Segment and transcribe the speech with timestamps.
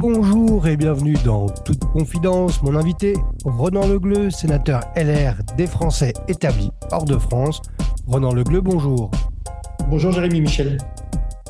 [0.00, 2.62] Bonjour et bienvenue dans Toute Confidence.
[2.62, 3.14] Mon invité,
[3.44, 7.60] Renan Legleux, sénateur LR des Français établis hors de France.
[8.06, 9.10] Renan Legleux, bonjour.
[9.88, 10.78] Bonjour Jérémy Michel.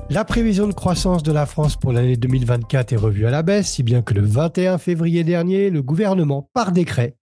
[0.09, 3.69] La prévision de croissance de la France pour l'année 2024 est revue à la baisse,
[3.69, 7.17] si bien que le 21 février dernier, le gouvernement, par décret,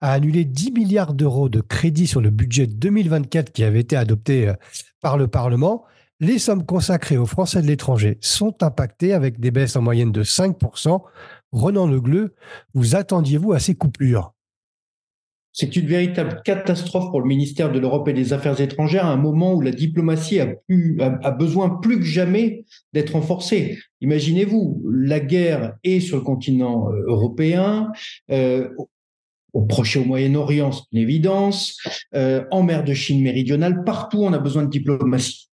[0.00, 4.48] a annulé 10 milliards d'euros de crédits sur le budget 2024 qui avait été adopté
[4.48, 4.54] euh,
[5.02, 5.84] par le Parlement
[6.20, 10.22] les sommes consacrées aux Français de l'étranger sont impactées avec des baisses en moyenne de
[10.22, 11.02] 5%.
[11.52, 12.34] Renan Legleux,
[12.74, 14.34] vous attendiez-vous à ces coupures?
[15.52, 19.16] C'est une véritable catastrophe pour le ministère de l'Europe et des Affaires étrangères à un
[19.16, 23.78] moment où la diplomatie a, besoin plus que jamais d'être renforcée.
[24.00, 27.90] Imaginez-vous, la guerre est sur le continent euh, européen,
[28.30, 28.68] euh,
[29.52, 31.76] au Proche et au Moyen-Orient, c'est une évidence,
[32.14, 35.49] euh, en mer de Chine méridionale, partout on a besoin de diplomatie.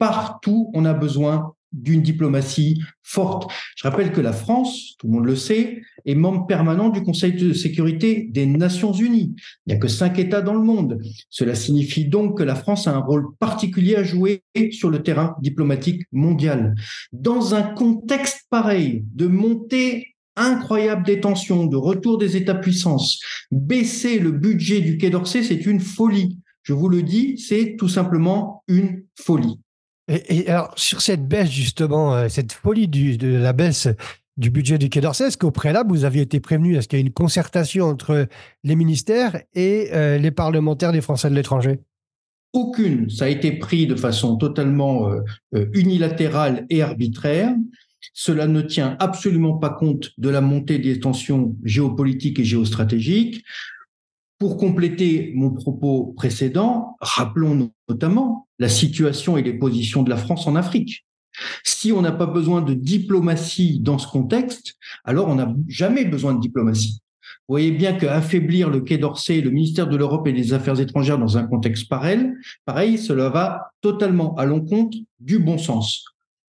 [0.00, 3.52] Partout, on a besoin d'une diplomatie forte.
[3.76, 7.34] Je rappelle que la France, tout le monde le sait, est membre permanent du Conseil
[7.34, 9.34] de sécurité des Nations Unies.
[9.66, 10.98] Il n'y a que cinq États dans le monde.
[11.28, 14.42] Cela signifie donc que la France a un rôle particulier à jouer
[14.72, 16.74] sur le terrain diplomatique mondial.
[17.12, 23.20] Dans un contexte pareil de montée incroyable des tensions, de retour des États-puissances,
[23.50, 26.38] baisser le budget du Quai d'Orsay, c'est une folie.
[26.62, 29.60] Je vous le dis, c'est tout simplement une folie.
[30.10, 33.88] Et, alors, sur cette baisse, justement, euh, cette folie de la baisse
[34.36, 36.76] du budget du Quai d'Orsay, est-ce qu'au préalable, vous aviez été prévenu?
[36.76, 38.26] Est-ce qu'il y a une concertation entre
[38.64, 41.78] les ministères et euh, les parlementaires des Français de l'étranger?
[42.52, 43.08] Aucune.
[43.08, 45.12] Ça a été pris de façon totalement
[45.54, 47.54] euh, unilatérale et arbitraire.
[48.12, 53.44] Cela ne tient absolument pas compte de la montée des tensions géopolitiques et géostratégiques.
[54.40, 60.46] Pour compléter mon propos précédent, rappelons notamment la situation et les positions de la France
[60.46, 61.04] en Afrique.
[61.62, 66.32] Si on n'a pas besoin de diplomatie dans ce contexte, alors on n'a jamais besoin
[66.32, 67.02] de diplomatie.
[67.20, 71.18] Vous voyez bien qu'affaiblir le Quai d'Orsay, le ministère de l'Europe et des Affaires étrangères
[71.18, 72.32] dans un contexte pareil,
[72.64, 76.02] pareil, cela va totalement à l'encontre du bon sens.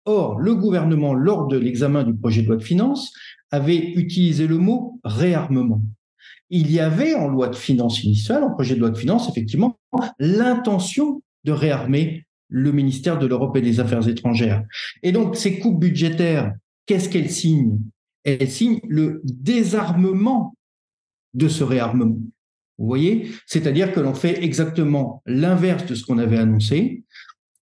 [0.04, 3.14] Or, le gouvernement, lors de l'examen du projet de loi de finances,
[3.50, 5.82] avait utilisé le mot réarmement
[6.50, 9.78] il y avait en loi de finances initiale, en projet de loi de finances, effectivement,
[10.20, 14.64] l'intention de réarmer le ministère de l'Europe et des Affaires étrangères.
[15.04, 16.54] Et donc, ces coupes budgétaires,
[16.86, 17.80] qu'est-ce qu'elles signent?
[18.24, 20.56] Elles signent le désarmement
[21.34, 22.18] de ce réarmement.
[22.78, 23.32] Vous voyez?
[23.46, 27.04] C'est-à-dire que l'on fait exactement l'inverse de ce qu'on avait annoncé.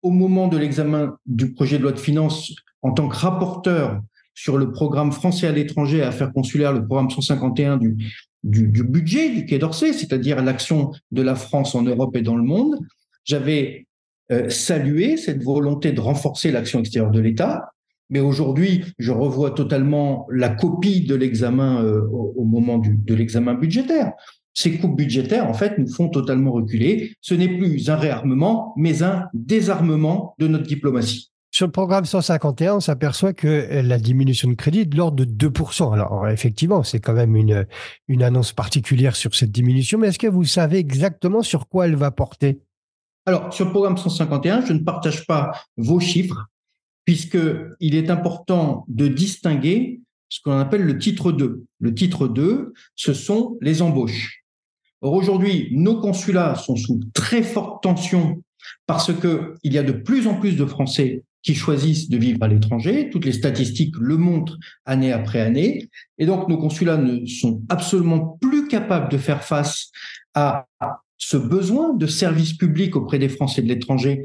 [0.02, 4.02] Au moment de l'examen du projet de loi de finances, en tant que rapporteur
[4.34, 7.98] sur le programme français à l'étranger à affaires consulaires, le programme 151 du,
[8.44, 12.44] du, budget du Quai d'Orsay, c'est-à-dire l'action de la France en Europe et dans le
[12.44, 12.80] monde.
[13.26, 13.88] J'avais
[14.32, 17.72] euh, salué cette volonté de renforcer l'action extérieure de l'État,
[18.10, 24.14] mais aujourd'hui, je revois totalement la copie de l'examen euh, au, moment de l'examen budgétaire.
[24.54, 27.14] Ces coupes budgétaires, en fait, nous font totalement reculer.
[27.22, 31.32] Ce n'est plus un réarmement, mais un désarmement de notre diplomatie.
[31.60, 35.50] Sur le programme 151, on s'aperçoit que la diminution de crédit est de l'ordre de
[35.50, 35.94] 2%.
[35.94, 37.68] Alors, effectivement, c'est quand même une,
[38.08, 41.98] une annonce particulière sur cette diminution, mais est-ce que vous savez exactement sur quoi elle
[41.98, 42.62] va porter?
[43.26, 46.48] Alors, sur le programme 151, je ne partage pas vos chiffres,
[47.04, 50.00] puisqu'il est important de distinguer
[50.30, 51.66] ce qu'on appelle le titre 2.
[51.82, 54.46] Le titre 2, ce sont les embauches.
[55.02, 58.42] Or, aujourd'hui, nos consulats sont sous très forte tension
[58.88, 62.48] parce qu'il y a de plus en plus de Français qui choisissent de vivre à
[62.48, 63.10] l'étranger.
[63.10, 65.90] Toutes les statistiques le montrent année après année.
[66.18, 69.92] Et donc, nos consulats ne sont absolument plus capables de faire face
[70.34, 70.68] à
[71.18, 74.24] ce besoin de services publics auprès des Français de l'étranger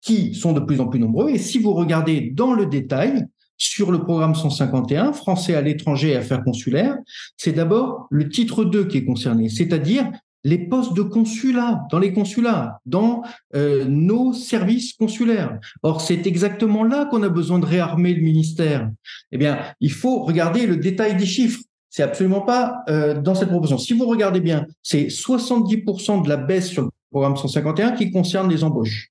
[0.00, 1.30] qui sont de plus en plus nombreux.
[1.30, 3.24] Et si vous regardez dans le détail,
[3.58, 6.96] sur le programme 151, Français à l'étranger et affaires consulaires,
[7.36, 10.10] c'est d'abord le titre 2 qui est concerné, c'est-à-dire
[10.48, 13.22] les postes de consulat, dans les consulats, dans
[13.54, 15.58] euh, nos services consulaires.
[15.82, 18.90] Or, c'est exactement là qu'on a besoin de réarmer le ministère.
[19.30, 21.60] Eh bien, il faut regarder le détail des chiffres.
[21.90, 23.78] C'est absolument pas euh, dans cette proposition.
[23.78, 28.48] Si vous regardez bien, c'est 70% de la baisse sur le programme 151 qui concerne
[28.48, 29.08] les embauches.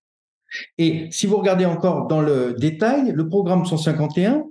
[0.80, 4.44] Et si vous regardez encore dans le détail, le programme 151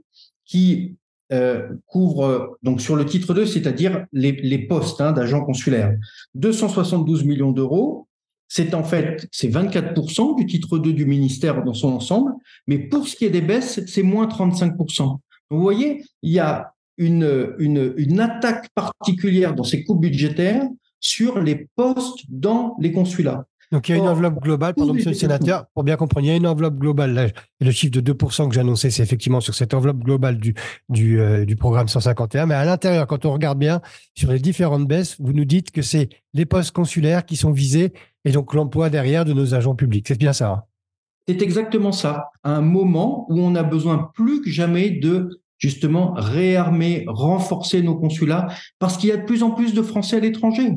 [0.45, 0.97] qui
[1.33, 5.95] euh, couvre donc sur le titre 2, c'est-à-dire les, postes hein, d'agents consulaires.
[6.35, 8.07] 272 millions d'euros,
[8.49, 12.33] c'est en fait c'est 24% du titre 2 du ministère dans son ensemble,
[12.67, 15.19] mais pour ce qui est des baisses, c'est moins 35%.
[15.51, 20.67] Vous voyez, il y a une attaque particulière dans ces coupes budgétaires
[21.01, 23.47] sur les postes dans les consulats.
[23.73, 26.29] Donc il y a une enveloppe globale, pardon, monsieur le sénateur, pour bien comprendre, il
[26.31, 27.33] y a une enveloppe globale.
[27.61, 30.55] et le chiffre de 2% que j'ai annoncé, c'est effectivement sur cette enveloppe globale du,
[30.89, 32.47] du, euh, du programme 151.
[32.47, 33.81] Mais à l'intérieur, quand on regarde bien
[34.15, 37.93] sur les différentes baisses, vous nous dites que c'est les postes consulaires qui sont visés
[38.25, 40.07] et donc l'emploi derrière de nos agents publics.
[40.09, 40.63] C'est bien ça hein?
[41.29, 42.31] C'est exactement ça.
[42.45, 47.97] À un moment où on a besoin plus que jamais de justement réarmer, renforcer nos
[47.97, 48.47] consulats,
[48.79, 50.73] parce qu'il y a de plus en plus de Français à l'étranger.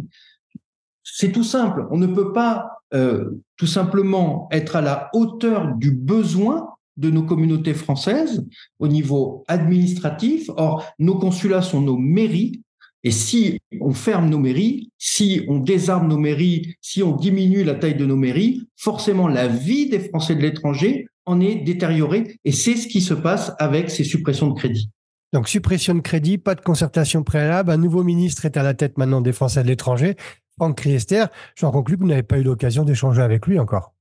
[1.03, 1.85] C'est tout simple.
[1.91, 7.23] On ne peut pas euh, tout simplement être à la hauteur du besoin de nos
[7.23, 8.45] communautés françaises
[8.79, 10.49] au niveau administratif.
[10.57, 12.61] Or, nos consulats sont nos mairies.
[13.03, 17.75] Et si on ferme nos mairies, si on désarme nos mairies, si on diminue la
[17.75, 22.37] taille de nos mairies, forcément la vie des Français de l'étranger en est détériorée.
[22.43, 24.89] Et c'est ce qui se passe avec ces suppressions de crédit.
[25.31, 27.71] Donc suppression de crédit, pas de concertation préalable.
[27.71, 30.15] Un nouveau ministre est à la tête maintenant des Français de l'étranger.
[30.59, 31.23] Franck Criester,
[31.55, 33.93] j'en conclus que vous n'avez pas eu l'occasion d'échanger avec lui encore.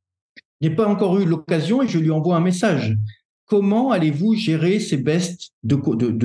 [0.60, 2.96] Je n'ai pas encore eu l'occasion et je lui envoie un message.
[3.46, 5.76] Comment allez-vous gérer ces baisses de,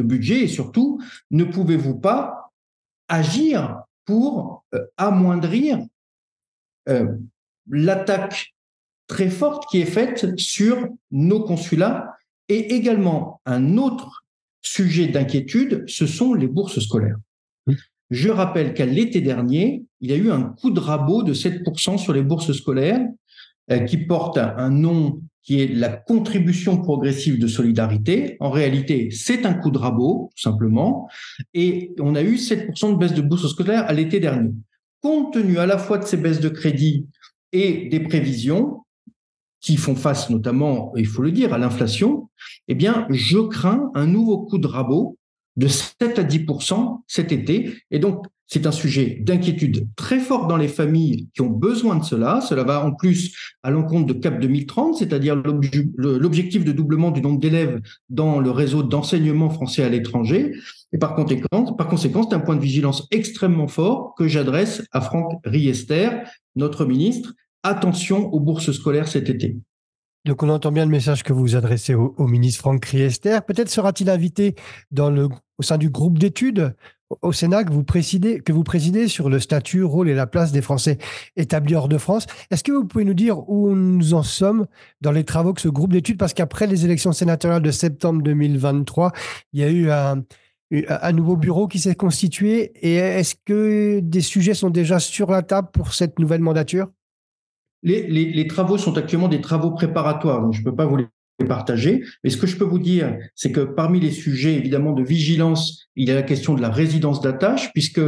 [0.02, 1.00] budget et surtout,
[1.30, 2.52] ne pouvez-vous pas
[3.08, 5.86] agir pour euh, amoindrir
[6.90, 7.16] euh,
[7.70, 8.56] l'attaque
[9.06, 12.10] très forte qui est faite sur nos consulats?
[12.50, 14.26] Et également un autre
[14.64, 17.18] sujet d'inquiétude, ce sont les bourses scolaires.
[18.10, 21.98] Je rappelle qu'à l'été dernier, il y a eu un coup de rabot de 7%
[21.98, 23.02] sur les bourses scolaires
[23.72, 28.38] euh, qui porte un nom qui est la contribution progressive de solidarité.
[28.40, 31.10] En réalité, c'est un coup de rabot, tout simplement.
[31.54, 34.52] Et on a eu 7% de baisse de bourses scolaires à l'été dernier.
[35.02, 37.08] Compte tenu à la fois de ces baisses de crédit
[37.52, 38.84] et des prévisions,
[39.64, 42.30] qui font face notamment, il faut le dire, à l'inflation,
[42.68, 45.18] eh bien, je crains un nouveau coup de rabot
[45.56, 47.76] de 7 à 10% cet été.
[47.92, 52.04] Et donc, c'est un sujet d'inquiétude très fort dans les familles qui ont besoin de
[52.04, 52.40] cela.
[52.42, 55.36] Cela va en plus à l'encontre de CAP 2030, c'est-à-dire
[55.98, 60.54] l'objectif de doublement du nombre d'élèves dans le réseau d'enseignement français à l'étranger.
[60.92, 65.02] Et par conséquent, par conséquent, c'est un point de vigilance extrêmement fort que j'adresse à
[65.02, 66.10] Franck Riester,
[66.56, 67.34] notre ministre.
[67.64, 69.58] Attention aux bourses scolaires cet été.
[70.26, 73.40] Donc on entend bien le message que vous adressez au, ministre Franck Riester.
[73.46, 74.56] Peut-être sera-t-il invité
[74.98, 76.76] au sein du groupe d'études
[77.22, 80.52] au Sénat que vous, présidez, que vous présidez sur le statut, rôle et la place
[80.52, 80.98] des Français
[81.36, 82.26] établis hors de France.
[82.50, 84.66] Est-ce que vous pouvez nous dire où nous en sommes
[85.02, 89.12] dans les travaux que ce groupe d'études Parce qu'après les élections sénatoriales de septembre 2023,
[89.52, 92.72] il y a eu un nouveau bureau qui s'est constitué.
[92.82, 96.90] Et est-ce que des sujets sont déjà sur la table pour cette nouvelle mandature?
[97.84, 101.08] Les, travaux sont actuellement des travaux préparatoires, donc je ne peux pas vous les
[101.48, 102.04] partager.
[102.24, 105.88] Mais ce que je peux vous dire, c'est que parmi les sujets évidemment de vigilance,
[105.96, 108.02] il y a la question de la résidence d'attache, puisque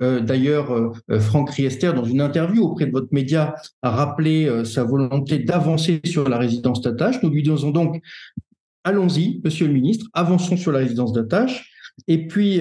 [0.00, 4.64] euh, d'ailleurs euh, Franck Riester, dans une interview auprès de votre média, a rappelé euh,
[4.64, 7.22] sa volonté d'avancer sur la résidence d'attache.
[7.22, 8.02] Nous lui disons donc,
[8.84, 11.71] allons-y, Monsieur le Ministre, avançons sur la résidence d'attache.
[12.08, 12.60] Et puis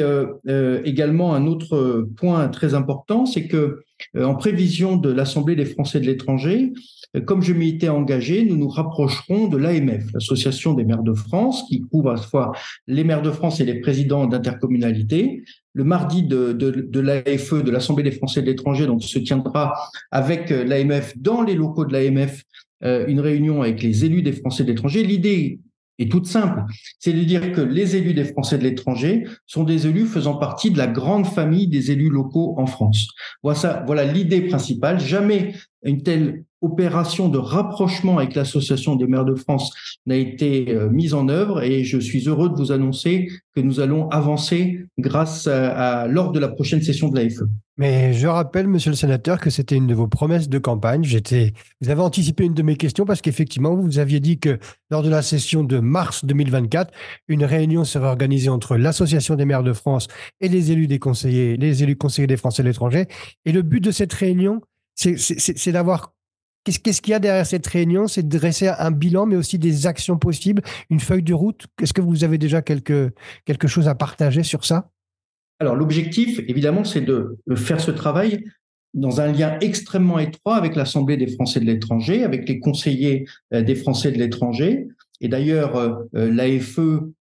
[0.84, 3.84] également un autre point très important, c'est que
[4.16, 6.74] euh, en prévision de l'Assemblée des Français de l'étranger,
[7.16, 11.14] euh, comme je m'y étais engagé, nous nous rapprocherons de l'AMF, l'Association des maires de
[11.14, 12.52] France, qui couvre à la fois
[12.88, 15.44] les maires de France et les présidents d'intercommunalité.
[15.74, 19.74] Le mardi de, de, l'AFE, de l'Assemblée des Français de l'étranger, donc se tiendra
[20.12, 22.44] avec euh, l'AMF dans les locaux de l'AMF
[22.84, 25.04] une réunion avec les élus des Français de l'étranger.
[25.04, 25.60] L'idée
[26.02, 26.64] est toute simple.
[27.00, 30.72] C'est de dire que les élus des Français de l'étranger sont des élus faisant partie
[30.72, 33.08] de la grande famille des élus locaux en France.
[33.44, 35.00] Voilà, voilà l'idée principale.
[35.00, 39.72] Jamais une telle opération de rapprochement avec l'Association des maires de France
[40.06, 43.80] n'a été euh, mise en œuvre et je suis heureux de vous annoncer que nous
[43.80, 47.42] allons avancer grâce à, lors de la prochaine session de l'AFE.
[47.78, 51.04] Mais je rappelle, monsieur le sénateur, que c'était une de vos promesses de campagne.
[51.04, 54.60] J'étais, vous avez anticipé une de mes questions parce qu'effectivement, vous aviez dit que
[54.92, 56.94] lors de la session de mars 2024,
[57.28, 60.08] une réunion serait organisée entre l'Association des maires de France
[60.42, 63.08] et les élus des conseillers, les élus conseillers des Français de l'étranger.
[63.46, 64.62] Et le but de cette réunion,
[64.96, 66.14] c'est d'avoir
[66.64, 68.08] Qu'est-ce qu'il y a derrière cette réunion?
[68.08, 71.66] C'est de dresser un bilan, mais aussi des actions possibles, une feuille de route.
[71.82, 73.14] Est-ce que vous avez déjà quelque,
[73.46, 74.92] quelque chose à partager sur ça?
[75.60, 78.44] Alors, l'objectif, évidemment, c'est de faire ce travail
[78.94, 83.62] dans un lien extrêmement étroit avec l'Assemblée des Français de l'étranger, avec les conseillers euh,
[83.62, 84.88] des Français de l'étranger.
[85.22, 86.80] Et d'ailleurs, euh, euh, l'AFE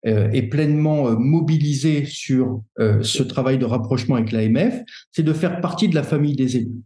[0.05, 4.82] est pleinement mobilisé sur ce travail de rapprochement avec l'AMF,
[5.13, 6.82] c'est de faire partie de la famille des élus.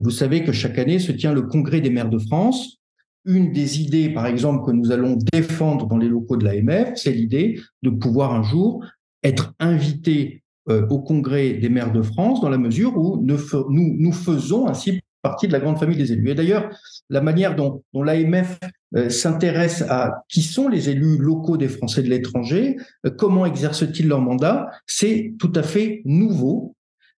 [0.00, 2.78] Vous savez que chaque année se tient le Congrès des maires de France.
[3.24, 7.12] Une des idées, par exemple, que nous allons défendre dans les locaux de l'AMF, c'est
[7.12, 8.84] l'idée de pouvoir un jour
[9.22, 14.66] être invité euh, au Congrès des maires de France dans la mesure où nous, faisons
[14.66, 16.30] ainsi partie de la grande famille des élus.
[16.30, 16.68] Et d'ailleurs,
[17.08, 18.58] la manière dont, l'AMF
[18.94, 22.76] euh, s'intéresse à qui sont les élus locaux des Français de l'étranger,
[23.06, 26.74] euh, comment exercent-ils leur mandat, c'est tout à fait nouveau.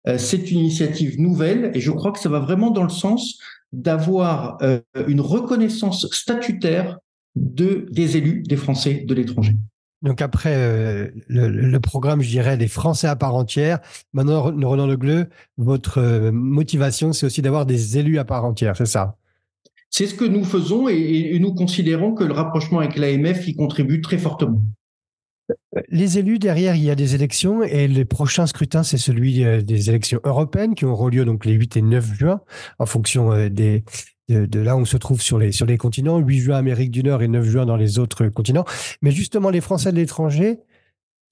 [0.09, 3.39] Euh, c'est une initiative nouvelle et je crois que ça va vraiment dans le sens
[3.73, 4.59] d'avoir
[5.07, 6.99] une reconnaissance statutaire
[7.37, 9.55] de, des élus des Français de l'étranger.
[10.03, 13.81] Donc après euh, le, programme, je dirais, des Français à part entière,
[14.13, 15.29] maintenant, Roland Le Gleu,
[15.59, 19.17] votre euh, motivation, c'est aussi d'avoir des élus à part entière, c'est ça?
[19.91, 24.01] C'est ce que nous faisons et, nous considérons que le rapprochement avec l'AMF y contribue
[24.01, 24.63] très fortement.
[25.89, 29.63] Les élus, derrière, il y a des élections et le prochain scrutin, c'est celui euh,
[29.63, 32.41] des élections européennes qui auront lieu donc les 8 et 9 juin
[32.79, 33.85] en fonction des,
[34.31, 37.29] de, là où on se trouve sur les, continents, 8 juin Amérique du Nord et
[37.29, 38.65] 9 juin dans les autres continents.
[39.03, 40.59] Mais justement, les Français de l'étranger,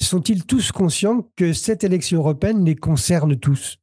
[0.01, 3.79] sont-ils tous conscients que cette élection européenne les concerne tous?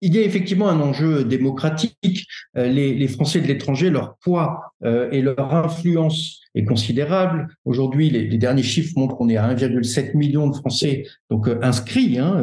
[0.00, 2.26] Il y a effectivement un enjeu démocratique.
[2.56, 7.48] Euh, les, Français de l'étranger, leur poids euh, et leur influence est considérable.
[7.64, 12.18] Aujourd'hui, les, derniers chiffres montrent qu'on est à 1,7 million de Français donc euh, inscrits,
[12.18, 12.42] hein,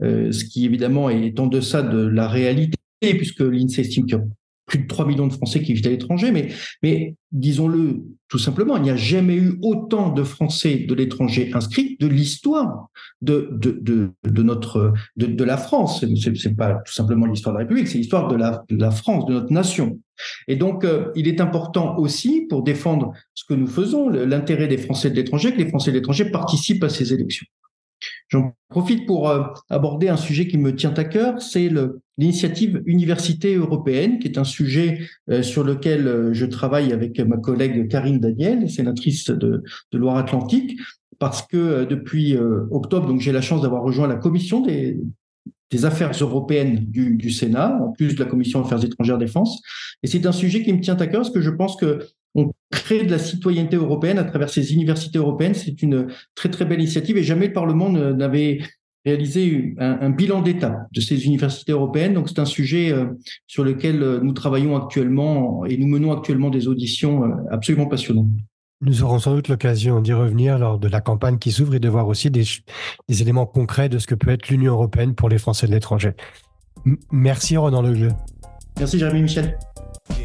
[0.00, 4.24] ce qui évidemment est en deçà de la réalité puisque l'INSEE estime qu'il y a
[4.70, 6.30] plus de 3 millions de Français qui vivent à l'étranger,
[6.82, 11.96] mais, disons-le tout simplement, il n'y a jamais eu autant de Français de l'étranger inscrits
[11.98, 12.88] de l'histoire
[13.20, 13.48] de,
[15.44, 16.04] la France.
[16.36, 19.26] C'est pas tout simplement l'histoire de la République, c'est l'histoire de la, de la France,
[19.26, 19.98] de notre nation.
[20.46, 24.78] Et donc, euh, il est important aussi, pour défendre ce que nous faisons, l'intérêt des
[24.78, 27.46] Français de l'étranger, que les Français de l'étranger participent à ces élections.
[28.28, 31.70] J'en profite pour euh, aborder un sujet qui me tient à cœur, c'est
[32.18, 37.36] l'initiative Université européenne, qui est un sujet euh, sur lequel euh, je travaille avec ma
[37.36, 40.78] collègue Karine Daniel, sénatrice de, Loire-Atlantique,
[41.18, 42.34] parce que depuis
[42.70, 44.98] octobre, donc j'ai la chance d'avoir rejoint la commission des,
[45.84, 49.60] affaires européennes du, du, Sénat, en plus de la commission affaires étrangères défense.
[50.02, 51.98] Et c'est un sujet qui me tient à cœur parce que je pense que
[52.72, 55.54] on crée de la citoyenneté européenne à travers ces universités européennes.
[55.54, 58.60] C'est une très très belle initiative et jamais le Parlement n'avait
[59.04, 62.14] réalisé un, bilan d'étape de ces universités européennes.
[62.14, 63.06] Donc c'est un sujet euh,
[63.46, 68.28] sur lequel euh, nous travaillons actuellement et nous menons actuellement des auditions euh, absolument passionnantes.
[68.82, 71.88] Nous aurons sans doute l'occasion d'y revenir lors de la campagne qui s'ouvre et de
[71.88, 72.44] voir aussi des,
[73.08, 76.12] des éléments concrets de ce que peut être l'Union européenne pour les Français de l'étranger.
[77.10, 78.12] Merci Ronan Legleux.
[78.80, 79.58] Merci Jérémy Michel.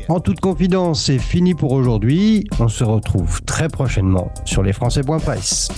[0.08, 2.46] En toute confidence, c'est fini pour aujourd'hui.
[2.60, 5.70] On se retrouve très prochainement sur lesfrançais.press.